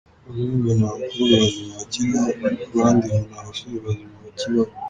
[0.27, 2.19] bamwe ngo nta bakobwa bazima bakiriho
[2.73, 4.71] abandi ngo nta basore bazima bakibaho.